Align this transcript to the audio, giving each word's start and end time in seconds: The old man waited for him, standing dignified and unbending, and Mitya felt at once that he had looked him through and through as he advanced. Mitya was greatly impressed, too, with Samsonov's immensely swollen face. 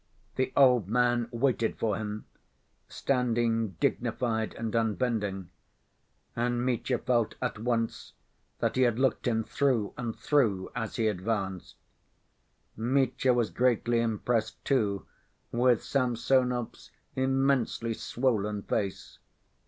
The 0.35 0.51
old 0.57 0.87
man 0.87 1.27
waited 1.29 1.77
for 1.77 1.95
him, 1.95 2.25
standing 2.87 3.77
dignified 3.79 4.55
and 4.55 4.73
unbending, 4.75 5.51
and 6.35 6.65
Mitya 6.65 6.97
felt 6.97 7.35
at 7.39 7.59
once 7.59 8.13
that 8.57 8.77
he 8.77 8.81
had 8.81 8.97
looked 8.97 9.27
him 9.27 9.43
through 9.43 9.93
and 9.97 10.15
through 10.17 10.71
as 10.75 10.95
he 10.95 11.07
advanced. 11.07 11.75
Mitya 12.75 13.31
was 13.31 13.51
greatly 13.51 13.99
impressed, 13.99 14.65
too, 14.65 15.05
with 15.51 15.83
Samsonov's 15.83 16.89
immensely 17.15 17.93
swollen 17.93 18.63
face. 18.63 19.19